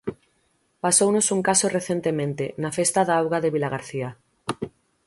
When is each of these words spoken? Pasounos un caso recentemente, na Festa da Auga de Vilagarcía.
Pasounos 0.83 1.27
un 1.35 1.41
caso 1.49 1.67
recentemente, 1.77 2.43
na 2.61 2.71
Festa 2.77 3.01
da 3.07 3.15
Auga 3.21 3.39
de 3.43 3.53
Vilagarcía. 3.55 4.09